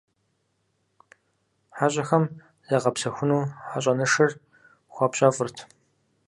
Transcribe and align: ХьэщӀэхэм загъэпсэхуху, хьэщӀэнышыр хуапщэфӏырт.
ХьэщӀэхэм 1.77 2.23
загъэпсэхуху, 2.69 3.41
хьэщӀэнышыр 3.69 4.31
хуапщэфӏырт. 4.93 5.57